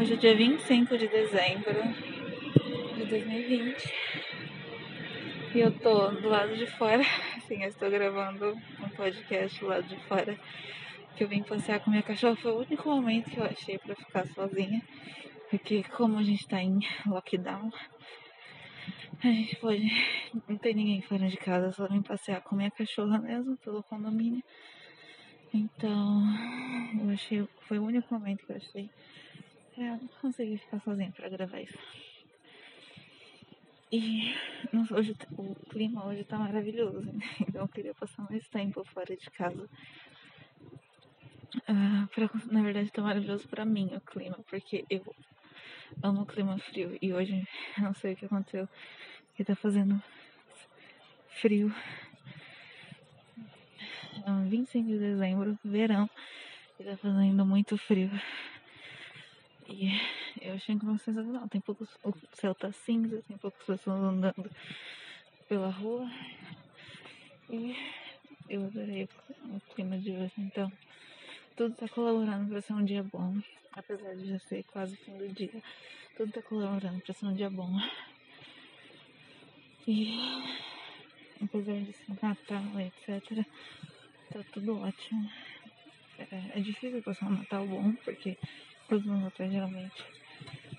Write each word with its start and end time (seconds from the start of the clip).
Hoje 0.00 0.14
é 0.14 0.16
dia 0.16 0.36
25 0.36 0.96
de 0.96 1.08
dezembro 1.08 1.74
de 2.94 3.04
2020 3.04 3.92
e 5.56 5.58
eu 5.58 5.76
tô 5.76 6.10
do 6.12 6.28
lado 6.28 6.56
de 6.56 6.66
fora. 6.66 7.02
Sim, 7.48 7.64
eu 7.64 7.68
estou 7.68 7.90
gravando 7.90 8.56
um 8.80 8.88
podcast 8.90 9.58
do 9.58 9.66
lado 9.66 9.88
de 9.88 9.96
fora. 10.04 10.38
Que 11.16 11.24
eu 11.24 11.28
vim 11.28 11.42
passear 11.42 11.80
com 11.80 11.90
minha 11.90 12.04
cachorra. 12.04 12.36
Foi 12.36 12.52
o 12.52 12.58
único 12.60 12.88
momento 12.88 13.28
que 13.28 13.38
eu 13.38 13.44
achei 13.44 13.76
pra 13.76 13.96
ficar 13.96 14.24
sozinha. 14.28 14.80
Porque, 15.50 15.82
como 15.82 16.16
a 16.16 16.22
gente 16.22 16.46
tá 16.46 16.62
em 16.62 16.78
lockdown, 17.04 17.68
a 19.24 19.26
gente 19.26 19.56
pode. 19.56 19.82
Não 20.48 20.56
tem 20.58 20.74
ninguém 20.74 21.02
fora 21.02 21.26
de 21.26 21.36
casa, 21.36 21.72
só 21.72 21.88
vim 21.88 22.02
passear 22.02 22.40
com 22.42 22.54
minha 22.54 22.70
cachorra 22.70 23.18
mesmo 23.18 23.56
pelo 23.56 23.82
condomínio. 23.82 24.44
Então, 25.52 26.22
eu 27.02 27.10
achei. 27.10 27.48
Foi 27.62 27.80
o 27.80 27.84
único 27.84 28.14
momento 28.14 28.46
que 28.46 28.52
eu 28.52 28.56
achei 28.56 28.88
é, 29.78 29.90
não 29.90 30.08
consegui 30.20 30.58
ficar 30.58 30.80
sozinha 30.80 31.12
pra 31.12 31.28
gravar 31.28 31.60
isso. 31.60 31.78
E 33.90 34.34
nossa, 34.72 34.94
hoje 34.94 35.16
o 35.36 35.54
clima 35.70 36.04
hoje 36.04 36.24
tá 36.24 36.38
maravilhoso, 36.38 37.10
né? 37.12 37.24
então 37.48 37.62
eu 37.62 37.68
queria 37.68 37.94
passar 37.94 38.22
mais 38.28 38.46
tempo 38.48 38.84
fora 38.84 39.16
de 39.16 39.30
casa. 39.30 39.68
Uh, 41.68 42.06
pra, 42.14 42.28
na 42.52 42.62
verdade 42.62 42.90
tá 42.90 43.00
maravilhoso 43.00 43.48
pra 43.48 43.64
mim 43.64 43.90
o 43.94 44.00
clima, 44.00 44.38
porque 44.50 44.84
eu 44.90 45.02
amo 46.02 46.22
o 46.22 46.26
clima 46.26 46.58
frio 46.58 46.98
e 47.00 47.12
hoje 47.14 47.42
não 47.78 47.94
sei 47.94 48.12
o 48.12 48.16
que 48.16 48.26
aconteceu, 48.26 48.68
que 49.34 49.44
tá 49.44 49.54
fazendo 49.54 50.02
frio. 51.40 51.72
É 54.26 54.48
25 54.48 54.88
de 54.88 54.98
dezembro, 54.98 55.58
verão, 55.64 56.10
e 56.78 56.84
tá 56.84 56.96
fazendo 56.98 57.46
muito 57.46 57.78
frio. 57.78 58.10
E 59.68 59.90
eu 60.40 60.54
achei 60.54 60.78
que 60.78 60.84
uma 60.84 60.98
sensacional. 60.98 61.46
Tem 61.48 61.60
poucos. 61.60 61.90
O 62.02 62.12
céu 62.32 62.54
tá 62.54 62.72
cinza, 62.72 63.22
tem 63.28 63.36
poucas 63.36 63.62
pessoas 63.64 64.02
andando 64.02 64.50
pela 65.46 65.70
rua. 65.70 66.08
E 67.50 67.76
eu 68.48 68.64
adorei 68.64 69.08
o 69.44 69.60
clima 69.74 69.98
de 69.98 70.12
hoje. 70.12 70.32
Então, 70.38 70.72
tudo 71.54 71.74
tá 71.74 71.88
colaborando 71.88 72.48
para 72.48 72.62
ser 72.62 72.72
um 72.72 72.84
dia 72.84 73.02
bom. 73.02 73.36
Apesar 73.72 74.14
de 74.16 74.26
já 74.26 74.38
ser 74.38 74.64
quase 74.64 74.96
fim 74.96 75.16
do 75.18 75.28
dia. 75.28 75.62
Tudo 76.16 76.32
tá 76.32 76.42
colaborando 76.42 77.00
para 77.02 77.14
ser 77.14 77.26
um 77.26 77.34
dia 77.34 77.50
bom. 77.50 77.70
E 79.86 80.14
apesar 81.42 81.80
de 81.80 81.92
ser 81.92 82.16
Natal, 82.22 82.80
etc., 82.80 83.46
tá 84.32 84.40
tudo 84.52 84.78
ótimo. 84.80 85.30
É, 86.18 86.58
é 86.58 86.60
difícil 86.60 87.02
passar 87.02 87.26
um 87.26 87.38
Natal 87.38 87.66
bom, 87.66 87.92
porque 88.04 88.36
todos 88.88 89.06
os 89.06 89.20
natais 89.20 89.52
geralmente 89.52 90.04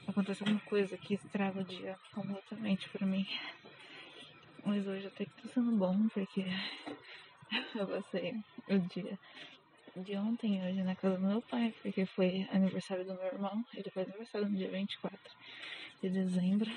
acontece 0.07 0.41
alguma 0.43 0.59
coisa 0.61 0.97
que 0.97 1.13
estraga 1.13 1.61
o 1.61 1.63
dia 1.63 1.97
completamente 2.11 2.89
pra 2.89 3.05
mim. 3.05 3.25
Mas 4.65 4.87
hoje 4.87 5.07
até 5.07 5.25
que 5.25 5.41
tá 5.41 5.47
sendo 5.53 5.71
bom, 5.77 6.07
porque 6.09 6.45
eu 7.75 7.87
passei 7.87 8.33
o 8.67 8.79
dia 8.79 9.17
de 9.95 10.15
ontem 10.17 10.63
hoje 10.65 10.83
na 10.83 10.95
casa 10.95 11.17
do 11.17 11.27
meu 11.27 11.41
pai, 11.43 11.73
porque 11.81 12.05
foi 12.05 12.47
aniversário 12.51 13.05
do 13.05 13.13
meu 13.13 13.27
irmão. 13.27 13.63
Ele 13.73 13.89
faz 13.91 14.07
aniversário 14.07 14.49
no 14.49 14.57
dia 14.57 14.69
24 14.69 15.19
de 16.01 16.09
dezembro. 16.09 16.71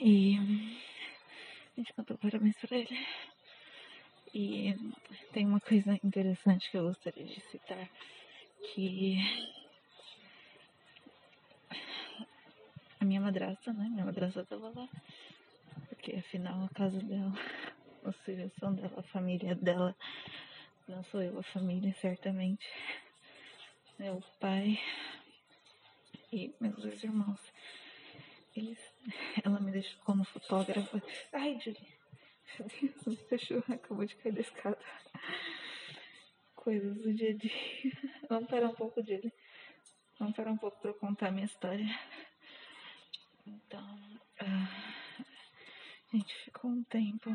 E 0.00 0.36
a 0.36 1.80
gente 1.80 1.92
cantou 1.94 2.18
parabéns 2.18 2.56
pra 2.58 2.76
ele. 2.76 3.06
E 4.34 4.74
tem 5.32 5.46
uma 5.46 5.60
coisa 5.60 5.98
interessante 6.02 6.70
que 6.70 6.76
eu 6.76 6.84
gostaria 6.84 7.24
de 7.24 7.40
citar 7.40 7.88
que 8.62 9.18
a 13.00 13.04
minha 13.04 13.20
madrasta, 13.20 13.72
né? 13.72 13.88
Minha 13.88 14.04
madrasta 14.04 14.44
tava 14.44 14.68
lá. 14.70 14.88
Porque 15.88 16.16
afinal 16.16 16.64
a 16.64 16.68
casa 16.68 16.98
dela, 17.00 17.32
filhos 18.24 18.52
são 18.58 18.74
dela, 18.74 18.92
a 18.96 19.02
família 19.02 19.54
dela. 19.56 19.96
Não 20.86 21.02
sou 21.04 21.22
eu 21.22 21.38
a 21.38 21.42
família, 21.42 21.92
certamente. 21.94 22.66
Meu 23.98 24.22
pai 24.40 24.78
e 26.32 26.54
meus 26.60 26.76
dois 26.76 27.02
irmãos. 27.02 27.40
Eles, 28.54 28.78
ela 29.44 29.60
me 29.60 29.72
deixou 29.72 30.00
como 30.04 30.24
fotógrafa. 30.24 31.02
Ai, 31.32 31.58
Julie. 31.60 32.02
Meu 32.58 32.68
Deus, 32.68 33.02
meu 33.06 33.28
cachorro 33.28 33.64
acabou 33.68 34.04
de 34.04 34.14
cair 34.16 34.32
da 34.32 34.40
escada 34.40 34.78
coisas 36.62 36.96
do 36.96 37.12
dia 37.12 37.30
a 37.30 37.34
dia. 37.34 37.50
Vamos 38.30 38.48
parar 38.48 38.68
um 38.68 38.74
pouco 38.74 39.02
dele. 39.02 39.32
Vamos 40.18 40.36
parar 40.36 40.52
um 40.52 40.56
pouco 40.56 40.80
para 40.80 40.94
contar 40.94 41.32
minha 41.32 41.46
história. 41.46 41.86
Então, 43.44 43.98
uh, 44.40 45.24
a 46.12 46.16
gente 46.16 46.32
ficou 46.44 46.70
um 46.70 46.84
tempo. 46.84 47.30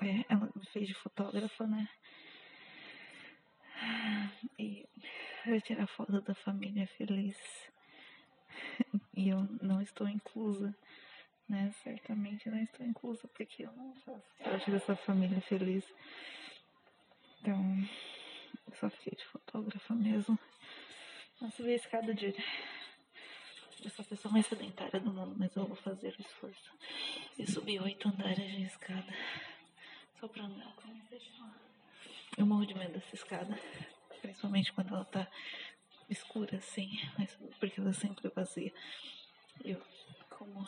É, 0.00 0.24
ela 0.32 0.48
me 0.54 0.64
fez 0.66 0.86
de 0.86 0.94
fotógrafa, 0.94 1.66
né? 1.66 1.88
E 4.58 4.86
para 5.42 5.60
tirar 5.60 5.86
foto 5.88 6.20
da 6.20 6.34
família 6.34 6.86
feliz. 6.86 7.36
E 9.16 9.28
eu 9.30 9.48
não 9.60 9.82
estou 9.82 10.06
inclusa, 10.08 10.72
né? 11.48 11.72
Certamente 11.82 12.48
não 12.48 12.62
estou 12.62 12.86
inclusa 12.86 13.26
porque 13.28 13.64
eu 13.64 13.72
não 13.72 13.94
faço 13.96 14.22
parte 14.44 14.70
dessa 14.70 14.94
família 14.94 15.40
feliz. 15.40 15.84
Eu 18.80 18.88
só 18.88 18.96
fiquei 18.96 19.14
de 19.14 19.26
fotógrafa 19.26 19.94
mesmo. 19.94 20.38
Não 21.38 21.50
subi 21.50 21.72
a 21.72 21.76
escada 21.76 22.14
de. 22.14 22.34
Eu 23.84 23.90
sou 23.90 24.02
a 24.02 24.08
pessoa 24.08 24.32
mais 24.32 24.46
sedentária 24.46 24.98
do 24.98 25.12
mundo, 25.12 25.36
mas 25.38 25.54
eu 25.54 25.66
vou 25.66 25.76
fazer 25.76 26.14
o 26.18 26.22
esforço. 26.22 26.72
E 27.38 27.46
subir 27.46 27.82
oito 27.82 28.08
andares 28.08 28.50
de 28.50 28.62
escada. 28.62 29.12
Só 30.18 30.26
pra 30.28 30.44
andar. 30.44 30.74
Eu 32.38 32.46
morro 32.46 32.64
de 32.64 32.72
medo 32.74 32.94
dessa 32.94 33.14
escada. 33.14 33.54
Principalmente 34.22 34.72
quando 34.72 34.94
ela 34.94 35.04
tá 35.04 35.30
escura 36.08 36.56
assim. 36.56 36.90
Mas 37.18 37.36
porque 37.58 37.80
ela 37.80 37.90
é 37.90 37.92
sempre 37.92 38.30
vazia. 38.30 38.72
Eu, 39.62 39.78
como 40.30 40.66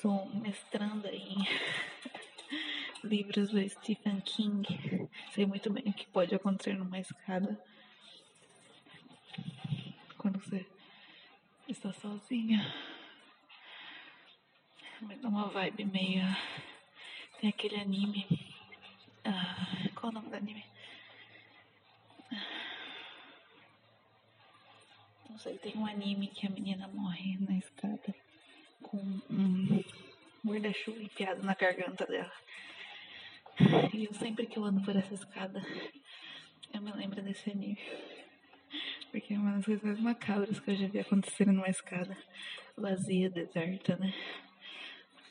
sou 0.00 0.32
mestranda 0.32 1.12
em 1.12 1.34
livros 3.04 3.50
do 3.50 3.68
Stephen 3.68 4.20
King. 4.20 4.66
Sei 5.32 5.46
muito 5.46 5.70
bem 5.70 5.84
o 5.86 5.92
que 5.92 6.06
pode 6.06 6.34
acontecer 6.34 6.74
numa 6.74 6.98
escada 6.98 7.58
quando 10.18 10.38
você 10.38 10.66
está 11.68 11.92
sozinha. 11.92 12.60
Me 15.00 15.16
dá 15.16 15.28
uma 15.28 15.48
vibe 15.48 15.84
meio. 15.86 16.24
Tem 17.40 17.48
aquele 17.50 17.76
anime. 17.76 18.26
Ah, 19.24 19.88
qual 19.94 20.10
o 20.10 20.14
nome 20.14 20.28
do 20.28 20.36
anime? 20.36 20.64
Não 25.28 25.38
sei, 25.38 25.56
tem 25.58 25.76
um 25.76 25.86
anime 25.86 26.28
que 26.28 26.46
a 26.46 26.50
menina 26.50 26.86
morre 26.88 27.38
na 27.38 27.56
escada 27.56 28.14
com 28.82 28.98
um 29.30 29.82
guarda-chuva 30.44 31.02
enfiado 31.02 31.42
na 31.42 31.54
garganta 31.54 32.04
dela. 32.06 32.32
E 33.92 34.04
eu 34.04 34.14
sempre 34.14 34.46
que 34.46 34.58
eu 34.58 34.64
ando 34.64 34.82
por 34.82 34.96
essa 34.96 35.14
escada, 35.14 35.62
eu 36.72 36.80
me 36.80 36.92
lembro 36.92 37.22
desse 37.22 37.50
anime. 37.50 37.78
Porque 39.10 39.34
é 39.34 39.38
uma 39.38 39.52
das 39.52 39.64
coisas 39.64 39.82
mais 39.82 40.00
macabras 40.00 40.60
que 40.60 40.70
eu 40.70 40.76
já 40.76 40.86
vi 40.86 41.00
acontecer 41.00 41.46
numa 41.46 41.68
escada 41.68 42.16
vazia, 42.76 43.28
deserta, 43.28 43.96
né? 43.96 44.12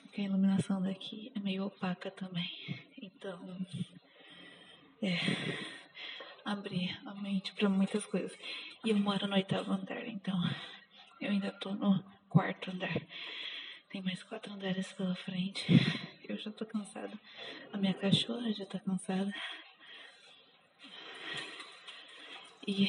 Porque 0.04 0.22
a 0.22 0.26
iluminação 0.26 0.82
daqui 0.82 1.32
é 1.36 1.40
meio 1.40 1.66
opaca 1.66 2.12
também. 2.12 2.50
Então, 3.02 3.66
é. 5.02 5.18
Abrir 6.46 7.00
a 7.06 7.14
mente 7.16 7.54
para 7.54 7.70
muitas 7.70 8.06
coisas. 8.06 8.38
E 8.84 8.90
eu 8.90 8.98
moro 8.98 9.28
no 9.28 9.36
oitavo 9.36 9.72
andar, 9.72 10.08
então 10.08 10.36
eu 11.22 11.30
ainda 11.32 11.52
tô 11.52 11.74
no 11.74 12.04
quarto 12.28 12.72
andar. 12.72 12.96
Tem 13.90 14.02
mais 14.02 14.24
quatro 14.24 14.54
andares 14.54 14.92
pela 14.94 15.16
frente. 15.16 15.66
Eu 16.30 16.38
já 16.38 16.52
tô 16.52 16.64
cansada. 16.64 17.20
A 17.74 17.78
minha 17.78 17.94
cachorra 17.96 18.54
já 18.54 18.64
tá 18.64 18.80
cansada. 18.80 19.34
E. 22.68 22.88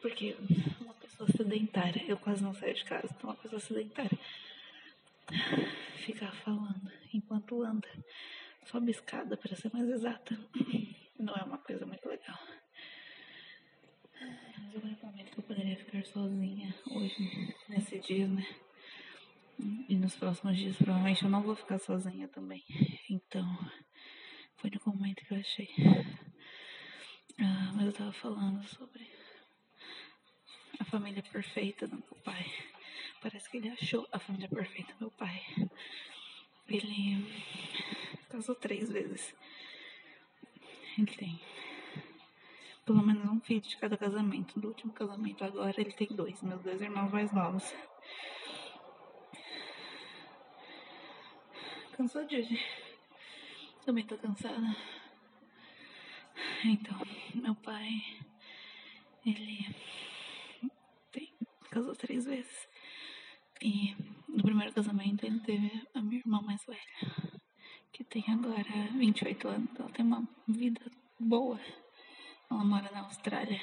Porque 0.00 0.36
uma 0.80 0.94
pessoa 0.94 1.28
sedentária, 1.28 2.04
eu 2.06 2.16
quase 2.18 2.40
não 2.40 2.54
saio 2.54 2.72
de 2.72 2.84
casa, 2.84 3.08
então 3.10 3.30
uma 3.30 3.36
pessoa 3.36 3.58
sedentária. 3.58 4.16
Ficar 5.96 6.32
falando 6.36 6.88
enquanto 7.12 7.64
anda. 7.64 7.88
Sobe 8.66 8.92
escada, 8.92 9.36
para 9.36 9.56
ser 9.56 9.72
mais 9.72 9.88
exata. 9.88 10.38
Não 11.18 11.34
é 11.34 11.42
uma 11.42 11.58
coisa 11.58 11.86
muito 11.86 12.06
legal. 12.08 12.38
Mas 14.20 14.74
eu 14.74 14.80
momento 14.80 15.32
que 15.32 15.38
eu 15.38 15.44
poderia 15.44 15.76
ficar 15.76 16.04
sozinha 16.04 16.74
hoje, 16.90 17.54
nesse 17.68 17.98
dia, 17.98 18.28
né? 18.28 18.46
E 19.88 19.96
nos 19.96 20.16
próximos 20.16 20.56
dias, 20.56 20.76
provavelmente, 20.76 21.22
eu 21.22 21.30
não 21.30 21.42
vou 21.42 21.54
ficar 21.54 21.78
sozinha 21.78 22.28
também. 22.28 22.64
Então, 23.08 23.46
foi 24.56 24.70
no 24.70 24.92
momento 24.92 25.24
que 25.24 25.32
eu 25.32 25.38
achei. 25.38 25.68
Ah, 27.38 27.72
mas 27.74 27.86
eu 27.86 27.92
tava 27.92 28.12
falando 28.12 28.62
sobre 28.64 29.06
família 30.86 31.22
perfeita 31.22 31.86
do 31.86 31.96
meu 31.96 32.16
pai. 32.24 32.46
Parece 33.20 33.50
que 33.50 33.56
ele 33.58 33.68
achou 33.68 34.06
a 34.12 34.18
família 34.18 34.48
perfeita 34.48 34.94
do 34.94 35.00
meu 35.00 35.10
pai. 35.10 35.42
Ele 36.68 37.26
casou 38.30 38.54
três 38.54 38.90
vezes. 38.90 39.34
Ele 40.96 41.14
tem 41.14 41.40
pelo 42.84 43.04
menos 43.04 43.28
um 43.28 43.40
filho 43.40 43.60
de 43.60 43.76
cada 43.76 43.96
casamento. 43.96 44.58
Do 44.60 44.68
último 44.68 44.92
casamento 44.92 45.44
agora 45.44 45.74
ele 45.78 45.92
tem 45.92 46.08
dois, 46.08 46.40
meus 46.42 46.62
dois 46.62 46.80
irmãos 46.80 47.12
mais 47.12 47.32
novos. 47.32 47.74
Cansou 51.96 52.24
hoje. 52.24 52.62
Também 53.86 54.04
tô 54.04 54.18
cansada. 54.18 54.76
Então, 56.62 57.00
meu 57.34 57.54
pai, 57.54 57.88
ele 59.24 59.74
tem, 61.10 61.32
casou 61.70 61.96
três 61.96 62.26
vezes. 62.26 62.68
E 63.62 63.96
no 64.28 64.42
primeiro 64.42 64.74
casamento 64.74 65.24
ele 65.24 65.40
teve 65.40 65.88
a 65.94 66.02
minha 66.02 66.18
irmã 66.18 66.42
mais 66.42 66.62
velha, 66.66 67.40
que 67.90 68.04
tem 68.04 68.22
agora 68.28 68.92
28 68.98 69.48
anos. 69.48 69.70
Ela 69.80 69.88
tem 69.88 70.04
uma 70.04 70.28
vida 70.46 70.82
boa. 71.18 71.58
Ela 72.50 72.62
mora 72.62 72.90
na 72.92 73.04
Austrália 73.04 73.58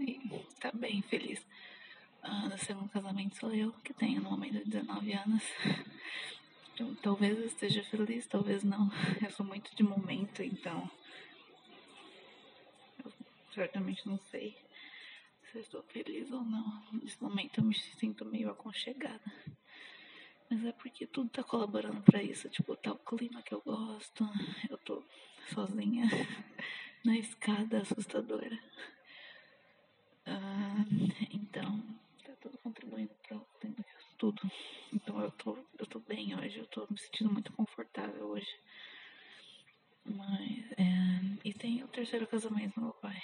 e 0.00 0.18
tá 0.58 0.72
bem 0.74 1.02
feliz. 1.02 1.46
Uh, 2.24 2.48
no 2.48 2.58
segundo 2.58 2.88
casamento 2.88 3.36
sou 3.36 3.54
eu, 3.54 3.72
que 3.84 3.94
tenho 3.94 4.20
no 4.20 4.30
momento 4.30 4.68
19 4.68 5.12
anos. 5.12 5.44
Então, 6.76 6.94
talvez 6.96 7.38
eu 7.38 7.46
esteja 7.46 7.82
feliz, 7.84 8.26
talvez 8.26 8.62
não. 8.62 8.90
Eu 9.24 9.30
sou 9.30 9.46
muito 9.46 9.74
de 9.74 9.82
momento, 9.82 10.42
então. 10.42 10.90
Eu 13.02 13.10
certamente 13.54 14.06
não 14.06 14.18
sei 14.18 14.54
se 15.50 15.58
estou 15.58 15.82
feliz 15.84 16.30
ou 16.30 16.42
não. 16.42 16.82
Nesse 16.92 17.22
momento 17.22 17.60
eu 17.60 17.64
me 17.64 17.74
sinto 17.74 18.26
meio 18.26 18.50
aconchegada. 18.50 19.32
Mas 20.50 20.66
é 20.66 20.72
porque 20.72 21.06
tudo 21.06 21.30
tá 21.30 21.42
colaborando 21.42 22.02
para 22.02 22.22
isso. 22.22 22.46
Tipo, 22.50 22.76
tá 22.76 22.92
o 22.92 22.98
clima 22.98 23.40
que 23.40 23.54
eu 23.54 23.62
gosto. 23.62 24.28
Eu 24.68 24.76
tô 24.76 25.02
sozinha 25.54 26.04
na 27.02 27.16
escada 27.16 27.80
assustadora. 27.80 28.62
Ah, 30.26 30.84
então, 31.30 31.82
tá 32.22 32.34
tudo 32.42 32.58
contribuindo 32.58 33.16
eu 33.30 33.46
tudo. 34.18 34.42
Eu 35.20 35.30
tô, 35.32 35.58
eu 35.78 35.86
tô 35.86 35.98
bem 36.00 36.34
hoje, 36.38 36.58
eu 36.58 36.66
tô 36.66 36.86
me 36.90 36.98
sentindo 36.98 37.32
muito 37.32 37.52
confortável 37.52 38.26
hoje. 38.26 38.48
Mas, 40.04 40.72
é, 40.72 41.38
e 41.44 41.52
tem 41.52 41.82
o 41.82 41.88
terceiro 41.88 42.26
casamento 42.26 42.74
do 42.74 42.82
meu 42.82 42.92
pai, 42.92 43.20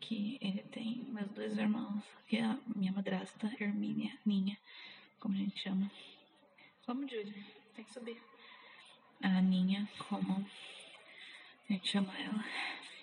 que 0.00 0.38
ele 0.40 0.62
tem 0.64 1.04
meus 1.08 1.30
dois 1.30 1.56
irmãos, 1.56 2.04
que 2.28 2.36
é 2.36 2.44
a 2.44 2.58
minha 2.74 2.92
madrasta, 2.92 3.52
Hermínia, 3.60 4.16
Ninha, 4.24 4.56
como 5.18 5.34
a 5.34 5.38
gente 5.38 5.58
chama. 5.58 5.90
Vamos, 6.86 7.10
Julie, 7.10 7.44
tem 7.74 7.84
que 7.84 7.92
subir. 7.92 8.20
A 9.22 9.40
Ninha, 9.40 9.88
como 10.08 10.46
a 11.68 11.72
gente 11.72 11.88
chama 11.88 12.16
ela. 12.18 12.44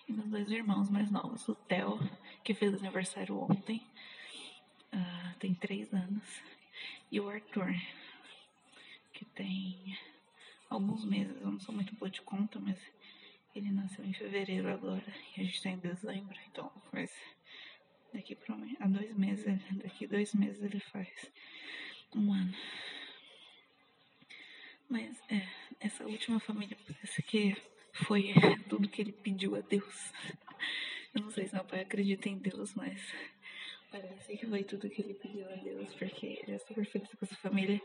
E 0.07 0.13
meus 0.13 0.29
dois 0.29 0.49
irmãos 0.49 0.89
mais 0.89 1.11
novos, 1.11 1.47
o 1.47 1.55
Theo, 1.55 1.99
que 2.43 2.53
fez 2.53 2.73
aniversário 2.73 3.37
ontem, 3.39 3.81
uh, 4.93 5.37
tem 5.39 5.53
três 5.53 5.93
anos, 5.93 6.41
e 7.11 7.19
o 7.19 7.29
Arthur, 7.29 7.73
que 9.13 9.25
tem 9.25 9.97
alguns 10.69 11.03
meses, 11.05 11.35
eu 11.41 11.51
não 11.51 11.59
sou 11.59 11.73
muito 11.73 11.95
boa 11.95 12.09
de 12.09 12.21
conta, 12.21 12.59
mas 12.59 12.79
ele 13.55 13.71
nasceu 13.71 14.05
em 14.05 14.13
fevereiro 14.13 14.69
agora 14.69 15.13
e 15.35 15.41
a 15.41 15.43
gente 15.43 15.55
está 15.55 15.69
em 15.69 15.79
dezembro, 15.79 16.37
então 16.47 16.71
faz 16.91 17.11
daqui 18.13 18.35
para 18.35 18.55
há 18.79 18.87
dois 18.87 19.15
meses, 19.17 19.45
daqui 19.83 20.07
dois 20.07 20.33
meses 20.33 20.61
ele 20.61 20.79
faz 20.79 21.31
um 22.15 22.31
ano. 22.31 22.53
Mas 24.87 25.21
é, 25.29 25.47
essa 25.79 26.05
última 26.05 26.39
família 26.39 26.77
parece 26.87 27.21
que 27.21 27.55
foi 27.93 28.33
tudo 28.67 28.87
que 28.87 29.01
ele 29.01 29.11
pediu 29.11 29.55
a 29.55 29.61
Deus. 29.61 30.11
Eu 31.13 31.21
não 31.21 31.31
sei 31.31 31.47
se 31.47 31.53
meu 31.53 31.63
pai 31.63 31.81
acredita 31.81 32.29
em 32.29 32.37
Deus, 32.37 32.73
mas 32.75 33.01
Parece 33.91 34.37
que 34.37 34.45
foi 34.45 34.63
tudo 34.63 34.89
que 34.89 35.01
ele 35.01 35.15
pediu 35.15 35.49
a 35.51 35.55
Deus, 35.55 35.93
porque 35.95 36.39
ele 36.43 36.51
é 36.51 36.59
super 36.59 36.85
feliz 36.85 37.09
com 37.09 37.25
essa 37.25 37.35
família. 37.37 37.81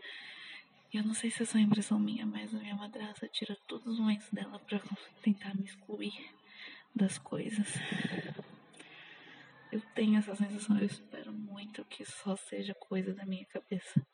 E 0.93 0.97
eu 0.99 1.03
não 1.03 1.15
sei 1.15 1.31
se 1.31 1.43
é 1.43 1.47
só 1.47 1.59
impressão 1.59 1.99
minha, 1.99 2.27
mas 2.27 2.55
a 2.55 2.59
minha 2.59 2.75
madrasta 2.75 3.27
tira 3.29 3.57
todos 3.67 3.87
os 3.87 3.99
momentos 3.99 4.29
dela 4.31 4.59
pra 4.59 4.81
tentar 5.23 5.55
me 5.55 5.65
excluir 5.65 6.13
das 6.95 7.19
coisas. 7.19 7.67
Eu 9.73 9.81
tenho 9.95 10.19
essa 10.19 10.37
sensação, 10.37 10.79
eu 10.79 10.87
espero 10.87 11.33
muito 11.33 11.85
que 11.87 12.05
só 12.05 12.37
seja 12.37 12.75
coisa 12.75 13.13
da 13.13 13.25
minha 13.25 13.45
cabeça. 13.47 14.07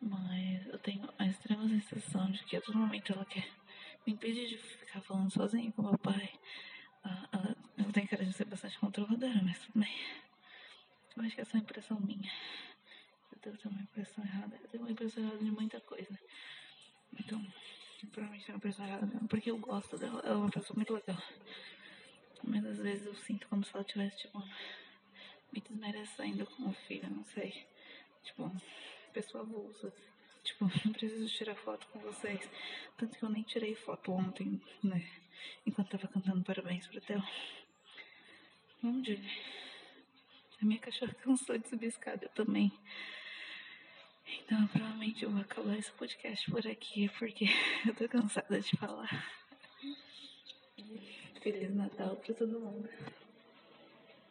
Mas 0.00 0.66
eu 0.66 0.78
tenho 0.78 1.08
a 1.18 1.26
extrema 1.26 1.68
sensação 1.68 2.30
de 2.30 2.42
que 2.44 2.56
a 2.56 2.60
todo 2.60 2.78
momento 2.78 3.12
ela 3.12 3.24
quer 3.24 3.46
me 4.06 4.14
impedir 4.14 4.48
de 4.48 4.56
ficar 4.56 5.00
falando 5.02 5.30
sozinha 5.30 5.70
com 5.72 5.82
meu 5.82 5.98
pai. 5.98 6.30
Ela, 7.04 7.28
ela, 7.32 7.56
eu 7.76 7.92
tenho 7.92 8.08
cara 8.08 8.24
de 8.24 8.32
ser 8.32 8.46
bastante 8.46 8.78
controladora, 8.78 9.40
mas 9.44 9.58
tudo 9.60 9.80
bem. 9.80 9.94
Eu 11.18 11.24
acho 11.24 11.34
que 11.34 11.40
é 11.40 11.44
uma 11.52 11.62
impressão 11.62 12.00
minha. 12.00 12.30
Eu 13.32 13.38
devo 13.42 13.58
ter 13.58 13.68
uma 13.68 13.82
impressão 13.82 14.24
errada. 14.24 14.56
Eu 14.62 14.68
tenho 14.68 14.82
uma 14.84 14.92
impressão 14.92 15.24
errada 15.24 15.44
de 15.44 15.50
muita 15.50 15.80
coisa. 15.80 16.18
Então, 17.18 17.44
provavelmente 18.12 18.48
é 18.48 18.54
uma 18.54 18.58
impressão 18.58 18.86
errada 18.86 19.06
mesmo. 19.06 19.26
Porque 19.26 19.50
eu 19.50 19.58
gosto 19.58 19.98
dela. 19.98 20.20
Ela 20.24 20.34
é 20.34 20.36
uma 20.36 20.50
pessoa 20.50 20.76
muito 20.76 20.94
legal. 20.94 21.20
Mas 22.44 22.64
às 22.64 22.78
vezes 22.78 23.04
eu 23.04 23.14
sinto 23.16 23.48
como 23.48 23.64
se 23.64 23.74
ela 23.74 23.82
tivesse, 23.82 24.18
tipo, 24.18 24.38
me 25.52 25.60
desmerecendo 25.60 26.46
como 26.46 26.72
filha, 26.72 27.08
não 27.10 27.24
sei. 27.24 27.66
Tipo, 28.22 28.52
pessoa 29.12 29.42
avulsa. 29.42 29.92
Tipo, 30.44 30.70
não 30.86 30.92
preciso 30.92 31.26
tirar 31.36 31.56
foto 31.56 31.84
com 31.88 31.98
vocês. 31.98 32.48
Tanto 32.96 33.18
que 33.18 33.24
eu 33.24 33.28
nem 33.28 33.42
tirei 33.42 33.74
foto 33.74 34.12
ontem, 34.12 34.62
né? 34.84 35.04
Enquanto 35.66 35.90
tava 35.90 36.06
cantando 36.06 36.44
parabéns 36.44 36.86
pro 36.86 37.00
Theo. 37.00 37.22
Vamos, 38.80 39.04
Julie. 39.04 39.67
A 40.60 40.64
minha 40.64 40.80
cachorra 40.80 41.14
cansou 41.14 41.56
de 41.56 41.68
subir 41.68 41.86
escada 41.86 42.28
também. 42.34 42.72
Então, 44.26 44.66
provavelmente 44.68 45.24
eu 45.24 45.30
vou 45.30 45.40
acabar 45.40 45.78
esse 45.78 45.92
podcast 45.92 46.50
por 46.50 46.66
aqui, 46.66 47.08
porque 47.18 47.46
eu 47.86 47.94
tô 47.94 48.08
cansada 48.08 48.60
de 48.60 48.76
falar. 48.76 49.08
Feliz 51.40 51.74
Natal 51.74 52.16
pra 52.16 52.34
todo 52.34 52.60
mundo. 52.60 52.88